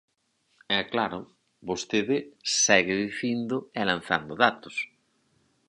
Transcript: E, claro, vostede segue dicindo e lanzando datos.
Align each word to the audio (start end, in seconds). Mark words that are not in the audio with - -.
E, 0.75 0.77
claro, 0.93 1.19
vostede 1.69 2.17
segue 2.63 2.95
dicindo 3.05 3.57
e 3.79 3.81
lanzando 3.89 4.33
datos. 4.45 4.75